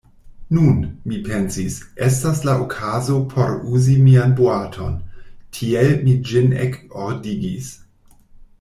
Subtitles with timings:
[0.57, 0.77] Nun,
[1.09, 4.97] mi pensis, estas la okazo por uzi mian boaton;
[5.59, 7.73] tiel mi ĝin ekordigis.